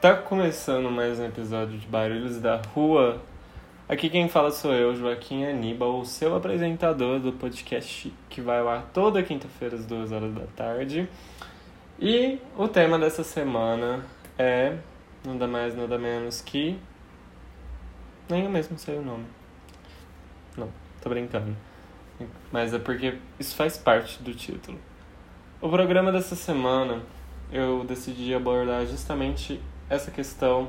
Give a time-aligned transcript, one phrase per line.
[0.00, 3.20] Tá começando mais um episódio de Barulhos da Rua.
[3.86, 8.82] Aqui quem fala sou eu, Joaquim Aníbal, o seu apresentador do podcast que vai lá
[8.94, 11.06] toda quinta-feira às duas horas da tarde.
[11.98, 14.02] E o tema dessa semana
[14.38, 14.78] é
[15.22, 16.78] nada mais, nada menos que.
[18.26, 19.26] Nem eu mesmo sei o nome.
[20.56, 20.70] Não,
[21.02, 21.54] tô brincando.
[22.50, 24.78] Mas é porque isso faz parte do título.
[25.60, 27.02] O programa dessa semana
[27.52, 30.68] eu decidi abordar justamente essa questão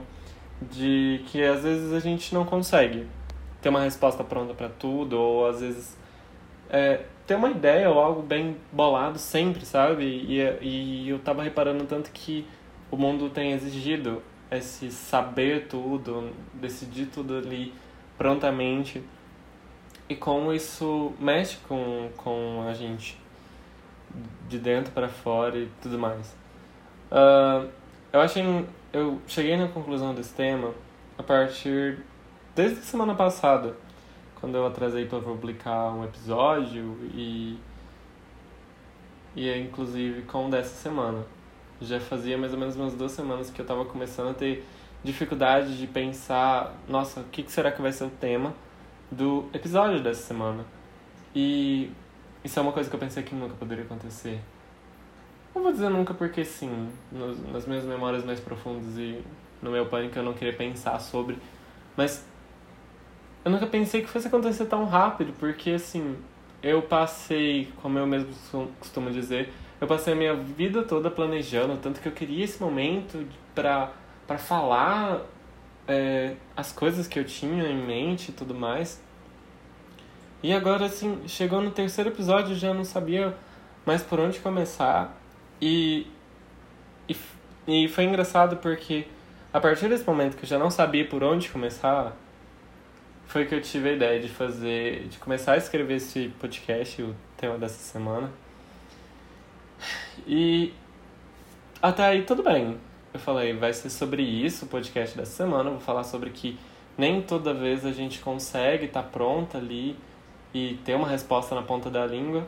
[0.62, 3.08] de que às vezes a gente não consegue
[3.62, 5.98] ter uma resposta pronta para tudo, ou às vezes
[6.70, 10.04] é, ter uma ideia ou algo bem bolado sempre, sabe?
[10.04, 12.46] E, e eu tava reparando tanto que
[12.90, 17.74] o mundo tem exigido esse saber tudo, decidir tudo ali
[18.18, 19.02] prontamente,
[20.10, 23.18] e como isso mexe com, com a gente
[24.50, 26.36] de dentro para fora e tudo mais.
[27.10, 27.70] Uh,
[28.12, 28.44] eu achei
[28.94, 30.74] eu cheguei na conclusão desse tema
[31.18, 32.00] a partir
[32.56, 33.76] desde a semana passada,
[34.40, 37.58] quando eu atrasei para publicar um episódio e
[39.34, 41.26] e é inclusive com dessa semana.
[41.80, 44.66] Já fazia mais ou menos umas duas semanas que eu estava começando a ter
[45.04, 48.54] dificuldade de pensar, nossa, o que, que será que vai ser o tema
[49.10, 50.66] do episódio dessa semana?
[51.34, 51.90] E
[52.44, 54.40] isso é uma coisa que eu pensei que nunca poderia acontecer.
[55.54, 59.22] Não vou dizer nunca porque sim, nos, nas minhas memórias mais profundas e
[59.62, 61.38] no meu pânico eu não queria pensar sobre,
[61.96, 62.26] mas
[63.44, 66.16] eu nunca pensei que fosse acontecer tão rápido, porque assim,
[66.64, 68.30] eu passei, como eu mesmo
[68.80, 73.26] costumo dizer, eu passei a minha vida toda planejando, tanto que eu queria esse momento
[73.54, 73.92] para
[74.32, 75.26] para falar
[75.86, 79.02] é, as coisas que eu tinha em mente e tudo mais.
[80.42, 83.36] E agora, assim, chegou no terceiro episódio, já não sabia
[83.86, 85.21] mais por onde começar.
[85.62, 86.08] E,
[87.08, 87.16] e,
[87.68, 89.06] e foi engraçado porque
[89.54, 92.16] a partir desse momento que eu já não sabia por onde começar,
[93.26, 97.16] foi que eu tive a ideia de fazer, de começar a escrever esse podcast, o
[97.38, 98.32] tema dessa semana.
[100.26, 100.74] E
[101.82, 102.78] até aí tudo bem.
[103.14, 105.70] Eu falei, vai ser sobre isso o podcast dessa semana.
[105.70, 106.58] Eu vou falar sobre que
[106.98, 109.98] nem toda vez a gente consegue estar tá pronta ali
[110.54, 112.48] e ter uma resposta na ponta da língua.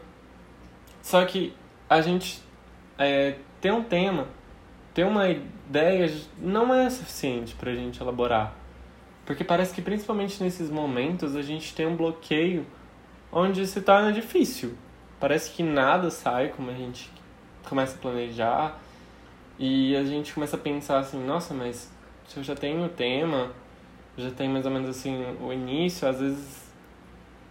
[1.01, 1.53] Só que
[1.89, 2.41] a gente
[2.97, 4.27] é, ter um tema,
[4.93, 8.55] ter uma ideia não é suficiente para a gente elaborar.
[9.25, 12.65] Porque parece que principalmente nesses momentos a gente tem um bloqueio
[13.31, 14.77] onde se torna difícil.
[15.19, 17.09] Parece que nada sai como a gente
[17.67, 18.79] começa a planejar
[19.57, 21.91] e a gente começa a pensar assim, nossa, mas
[22.27, 23.51] se eu já tenho o tema,
[24.17, 26.73] já tem mais ou menos assim o início, às vezes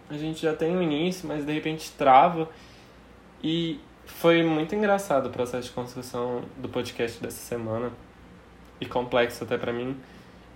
[0.09, 2.49] a gente já tem o início, mas de repente trava
[3.43, 7.91] e foi muito engraçado o processo de construção do podcast dessa semana
[8.79, 9.97] e complexo até para mim,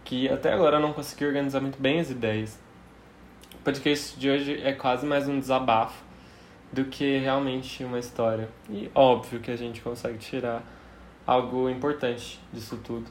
[0.04, 2.60] que até agora eu não consegui organizar muito bem as ideias.
[3.54, 6.04] O podcast de hoje é quase mais um desabafo
[6.72, 8.50] do que realmente uma história.
[8.70, 10.64] E óbvio que a gente consegue tirar
[11.26, 13.06] algo importante disso tudo.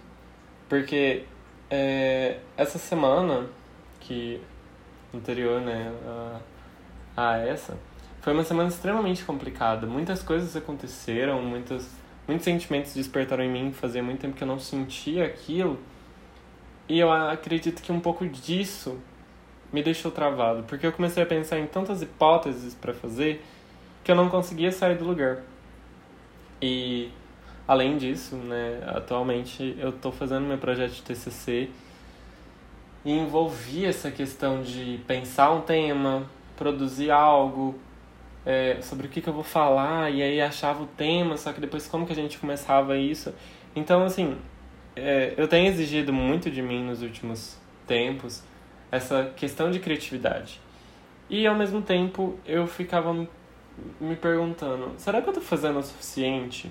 [0.69, 1.25] Porque
[1.71, 3.47] é, essa semana,
[4.01, 4.41] que
[5.15, 6.41] anterior né, a,
[7.17, 7.77] a essa,
[8.27, 9.87] foi uma semana extremamente complicada.
[9.87, 11.89] Muitas coisas aconteceram, muitos,
[12.27, 13.73] muitos sentimentos despertaram em mim.
[13.73, 15.79] Fazia muito tempo que eu não sentia aquilo.
[16.89, 18.99] E eu acredito que um pouco disso
[19.73, 23.45] me deixou travado, porque eu comecei a pensar em tantas hipóteses para fazer
[24.03, 25.43] que eu não conseguia sair do lugar.
[26.61, 27.13] E
[27.69, 31.71] além disso, né, atualmente eu estou fazendo meu projeto de TCC
[33.05, 36.27] e envolvi essa questão de pensar um tema,
[36.57, 37.86] produzir algo,
[38.47, 41.61] é, sobre o que, que eu vou falar, e aí achava o tema, só que
[41.61, 43.35] depois como que a gente começava isso.
[43.75, 44.39] Então, assim,
[44.95, 47.59] é, eu tenho exigido muito de mim nos últimos
[47.89, 48.45] tempos
[48.91, 50.61] essa questão de criatividade.
[51.29, 53.13] E ao mesmo tempo eu ficava
[54.01, 56.71] me perguntando: será que eu tô fazendo o suficiente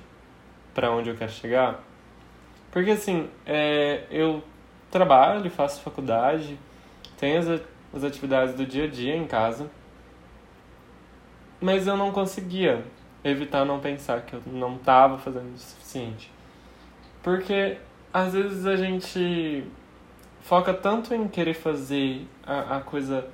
[0.74, 1.84] para onde eu quero chegar?
[2.72, 4.42] Porque assim, é, eu
[4.90, 6.58] trabalho, faço faculdade,
[7.18, 7.62] tenho as,
[7.94, 9.70] as atividades do dia a dia em casa
[11.60, 12.84] mas eu não conseguia
[13.24, 16.32] evitar não pensar que eu não estava fazendo o suficiente.
[17.24, 17.78] Porque
[18.14, 19.66] às vezes a gente
[20.42, 23.28] foca tanto em querer fazer a, a coisa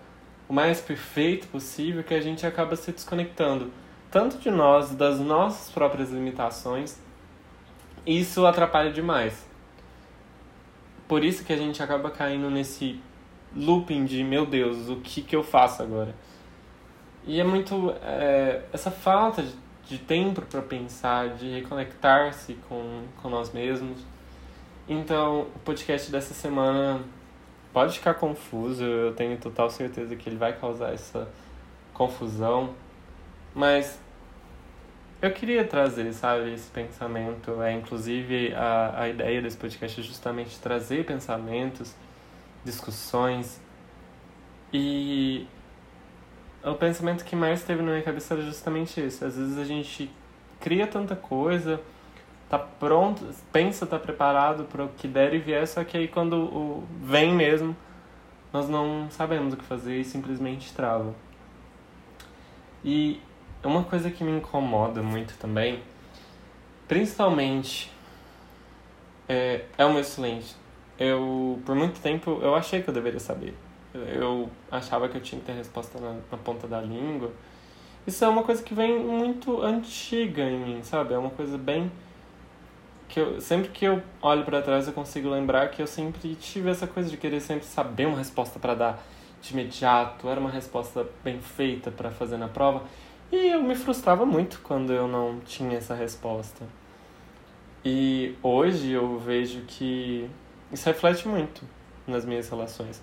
[0.47, 3.71] o mais perfeito possível que a gente acaba se desconectando
[4.09, 7.00] tanto de nós, das nossas próprias limitações.
[8.06, 9.47] Isso atrapalha demais.
[11.07, 13.00] Por isso que a gente acaba caindo nesse
[13.56, 16.13] looping de meu Deus, o que, que eu faço agora?
[17.25, 19.53] E é muito é, essa falta de,
[19.85, 24.00] de tempo para pensar, de reconectar-se com, com nós mesmos.
[24.88, 27.01] Então, o podcast dessa semana
[27.71, 31.29] pode ficar confuso, eu tenho total certeza que ele vai causar essa
[31.94, 32.73] confusão,
[33.53, 34.00] mas
[35.21, 37.62] eu queria trazer, sabe, esse pensamento.
[37.62, 41.94] É, inclusive, a, a ideia desse podcast é justamente trazer pensamentos,
[42.65, 43.62] discussões.
[44.73, 45.45] E
[46.63, 49.23] o pensamento que mais teve na minha cabeça era justamente esse.
[49.23, 50.11] Às vezes a gente
[50.59, 51.81] cria tanta coisa,
[52.49, 56.35] tá pronto, pensa, tá preparado para o que der e vier, só que aí quando
[56.35, 57.75] o vem mesmo,
[58.53, 61.15] nós não sabemos o que fazer e simplesmente trava.
[62.83, 63.21] E
[63.63, 65.81] uma coisa que me incomoda muito também,
[66.87, 67.91] principalmente,
[69.27, 70.57] é, é o meu silêncio.
[70.99, 73.55] Eu, por muito tempo, eu achei que eu deveria saber.
[73.93, 77.31] Eu achava que eu tinha que ter resposta na, na ponta da língua.
[78.07, 81.13] Isso é uma coisa que vem muito antiga em mim, sabe?
[81.13, 81.91] É uma coisa bem
[83.07, 86.69] que eu sempre que eu olho para trás eu consigo lembrar que eu sempre tive
[86.69, 89.03] essa coisa de querer sempre saber uma resposta para dar
[89.41, 92.83] de imediato, era uma resposta bem feita para fazer na prova.
[93.31, 96.65] E eu me frustrava muito quando eu não tinha essa resposta.
[97.83, 100.29] E hoje eu vejo que
[100.71, 101.63] isso reflete muito
[102.07, 103.01] nas minhas relações.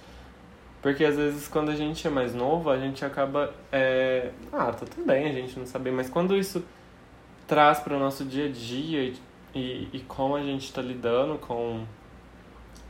[0.81, 3.53] Porque às vezes quando a gente é mais novo, a gente acaba.
[3.73, 4.31] É...
[4.53, 6.65] Ah, tá tudo bem a gente não saber, mas quando isso
[7.47, 9.17] traz para o nosso dia a dia e,
[9.55, 11.85] e, e como a gente está lidando com,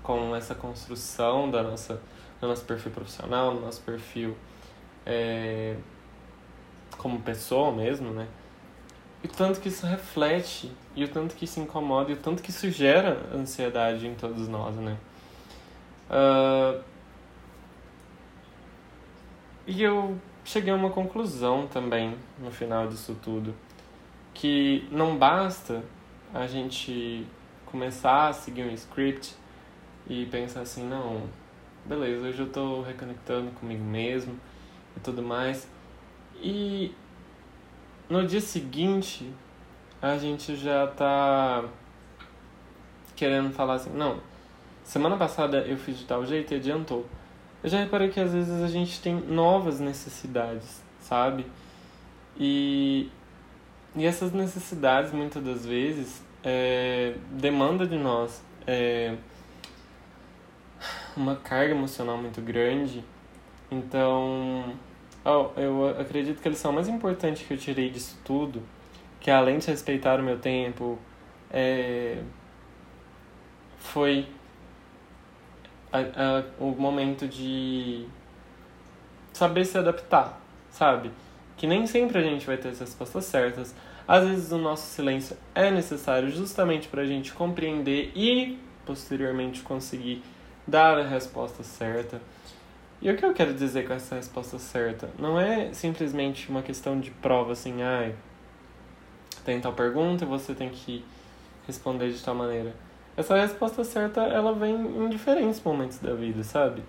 [0.02, 2.00] com essa construção da nossa,
[2.40, 4.36] do nosso perfil profissional, do nosso perfil
[5.06, 5.76] é,
[6.98, 8.26] como pessoa mesmo, né?
[9.22, 12.42] E o tanto que isso reflete, e o tanto que isso incomoda, e o tanto
[12.42, 14.96] que isso gera ansiedade em todos nós, né?
[16.10, 16.82] Uh,
[19.68, 23.54] e eu cheguei a uma conclusão também no final disso tudo,
[24.32, 25.84] que não basta
[26.32, 27.26] a gente
[27.66, 29.34] começar a seguir um script
[30.08, 31.24] e pensar assim, não,
[31.84, 34.40] beleza, hoje eu tô reconectando comigo mesmo
[34.96, 35.68] e tudo mais.
[36.40, 36.94] E
[38.08, 39.30] no dia seguinte
[40.00, 41.68] a gente já tá
[43.14, 44.18] querendo falar assim, não,
[44.82, 47.04] semana passada eu fiz de tal jeito e adiantou.
[47.62, 51.44] Eu já reparei que às vezes a gente tem novas necessidades, sabe?
[52.38, 53.10] E,
[53.96, 59.16] e essas necessidades muitas das vezes é, demanda de nós é,
[61.16, 63.04] uma carga emocional muito grande.
[63.70, 64.76] Então,
[65.24, 68.62] oh, eu acredito que a lição mais importante que eu tirei disso tudo,
[69.20, 70.98] que além de respeitar o meu tempo,
[71.50, 72.22] é,
[73.78, 74.28] foi
[75.92, 78.06] a, a, o momento de
[79.32, 80.40] saber se adaptar,
[80.70, 81.10] sabe?
[81.56, 83.74] Que nem sempre a gente vai ter as respostas certas.
[84.06, 90.22] Às vezes o nosso silêncio é necessário justamente para a gente compreender e posteriormente conseguir
[90.66, 92.20] dar a resposta certa.
[93.00, 95.08] E o que eu quero dizer com essa resposta certa?
[95.18, 98.14] Não é simplesmente uma questão de prova assim, ai,
[99.44, 101.04] tem tal pergunta e você tem que
[101.66, 102.74] responder de tal maneira
[103.18, 106.84] essa resposta certa, ela vem em diferentes momentos da vida, sabe?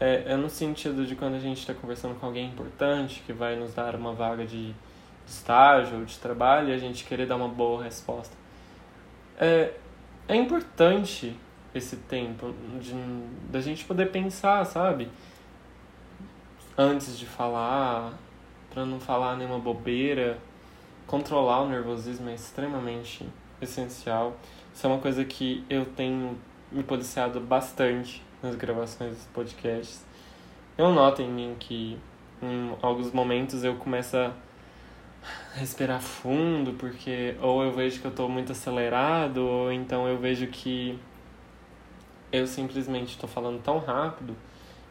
[0.00, 3.54] É, é no sentido de quando a gente está conversando com alguém importante que vai
[3.54, 4.74] nos dar uma vaga de
[5.26, 8.34] estágio ou de trabalho e a gente querer dar uma boa resposta.
[9.38, 9.74] É,
[10.26, 11.36] é importante
[11.74, 12.94] esse tempo de
[13.50, 15.10] da gente poder pensar, sabe?
[16.78, 18.14] Antes de falar,
[18.72, 20.38] para não falar nenhuma bobeira.
[21.06, 23.28] Controlar o nervosismo é extremamente
[23.60, 24.34] essencial.
[24.74, 26.38] Isso é uma coisa que eu tenho
[26.70, 30.04] me policiado bastante nas gravações dos podcasts.
[30.78, 31.98] Eu noto em mim que
[32.42, 34.32] em alguns momentos eu começo a
[35.54, 40.46] respirar fundo, porque ou eu vejo que eu estou muito acelerado, ou então eu vejo
[40.46, 40.98] que
[42.32, 44.36] eu simplesmente estou falando tão rápido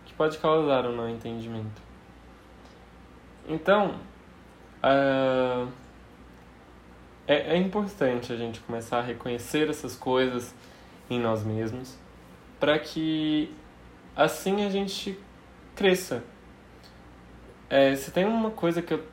[0.05, 1.81] que pode causar um não entendimento.
[3.47, 3.95] Então,
[4.83, 5.67] uh,
[7.29, 10.55] é, é importante a gente começar a reconhecer essas coisas
[11.07, 11.95] em nós mesmos
[12.59, 13.53] para que
[14.15, 15.17] assim a gente
[15.75, 16.23] cresça.
[17.69, 19.03] É, se tem uma coisa que eu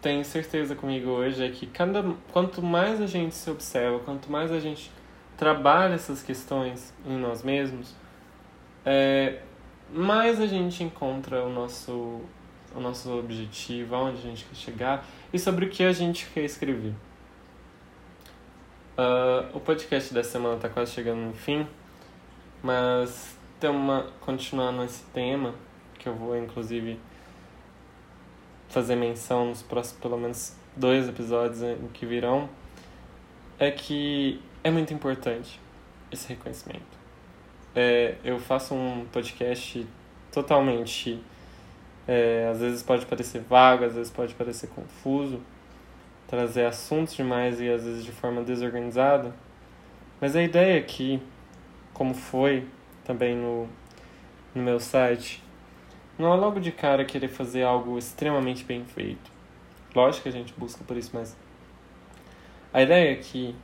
[0.00, 4.52] tenho certeza comigo hoje é que cada, quanto mais a gente se observa, quanto mais
[4.52, 4.88] a gente
[5.36, 7.96] trabalha essas questões em nós mesmos,
[8.86, 9.40] é,
[9.92, 12.20] mais a gente encontra o nosso,
[12.72, 16.44] o nosso objetivo, aonde a gente quer chegar e sobre o que a gente quer
[16.44, 16.94] escrever.
[19.00, 21.66] Uh, o podcast dessa semana está quase chegando no fim,
[22.62, 25.54] mas tem uma continuando esse tema
[25.98, 27.00] que eu vou inclusive
[28.68, 31.62] fazer menção nos próximos pelo menos dois episódios
[31.94, 32.46] que virão
[33.58, 35.58] é que é muito importante
[36.12, 36.98] esse reconhecimento.
[37.74, 39.86] É, eu faço um podcast
[40.30, 41.22] totalmente.
[42.06, 45.40] É, às vezes pode parecer vago, às vezes pode parecer confuso,
[46.30, 49.34] trazer assuntos demais e às vezes de forma desorganizada.
[50.20, 51.20] Mas a ideia aqui,
[51.92, 52.68] como foi
[53.04, 53.68] também no,
[54.54, 55.42] no meu site,
[56.16, 59.28] não é logo de cara querer fazer algo extremamente bem feito.
[59.92, 61.36] Lógico que a gente busca por isso, mas
[62.72, 63.56] a ideia aqui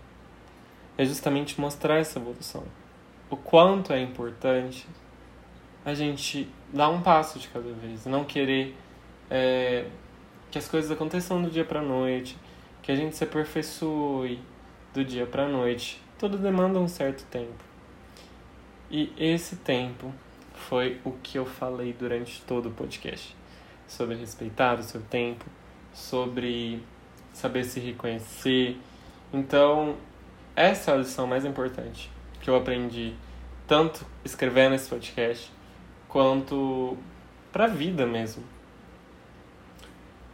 [0.99, 2.65] é justamente mostrar essa evolução.
[3.31, 4.89] O quanto é importante
[5.85, 8.75] a gente dar um passo de cada vez, não querer
[9.31, 9.85] é,
[10.51, 12.37] que as coisas aconteçam do dia para noite,
[12.87, 14.39] que a gente se aperfeiçoe
[14.95, 16.01] do dia para noite.
[16.17, 17.65] Tudo demanda um certo tempo.
[18.89, 20.15] E esse tempo
[20.55, 23.37] foi o que eu falei durante todo o podcast.
[23.89, 25.45] Sobre respeitar o seu tempo,
[25.93, 26.81] sobre
[27.33, 28.79] saber se reconhecer.
[29.33, 29.97] Então,
[30.55, 32.09] essa é a lição mais importante
[32.41, 33.15] que eu aprendi,
[33.67, 35.51] tanto escrevendo esse podcast,
[36.07, 36.97] quanto
[37.51, 38.45] pra vida mesmo.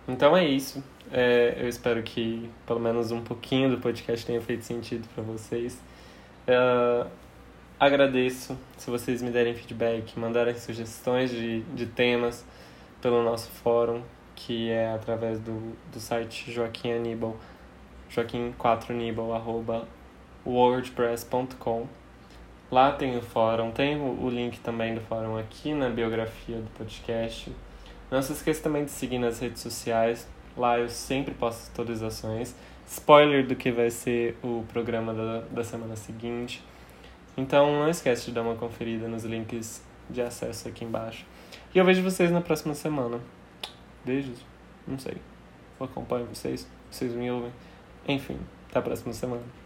[0.06, 0.82] Então é isso.
[1.12, 5.80] É, eu espero que pelo menos um pouquinho do podcast tenha feito sentido para vocês.
[6.48, 7.08] Uh,
[7.82, 12.44] Agradeço se vocês me derem feedback, mandarem sugestões de, de temas
[13.00, 14.04] pelo nosso fórum,
[14.36, 17.36] que é através do, do site Joaquim Aníbal,
[18.08, 19.88] joaquim4nibal, arroba
[20.46, 21.88] wordpress.com.
[22.70, 26.70] Lá tem o fórum, tem o, o link também do fórum aqui na biografia do
[26.78, 27.50] podcast.
[28.12, 32.54] Não se esqueça também de seguir nas redes sociais, lá eu sempre posto atualizações.
[32.86, 36.62] Spoiler do que vai ser o programa da, da semana seguinte.
[37.38, 41.24] Então não esquece de dar uma conferida nos links de acesso aqui embaixo.
[41.74, 43.18] E eu vejo vocês na próxima semana.
[44.04, 44.44] Beijos.
[44.86, 45.16] Não sei.
[45.80, 46.68] Eu acompanho vocês.
[46.90, 47.50] Vocês me ouvem.
[48.06, 48.36] Enfim,
[48.68, 49.61] até a próxima semana.